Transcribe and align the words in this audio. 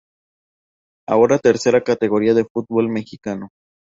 Ahora 1.07 1.37
Tercera 1.37 1.83
Categoría 1.83 2.33
del 2.33 2.47
Fútbol 2.51 2.89
Mexicano. 2.89 3.49